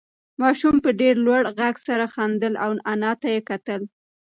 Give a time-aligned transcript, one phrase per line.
[0.41, 3.81] ماشوم په ډېر لوړ غږ سره خندل او انا ته یې کتل.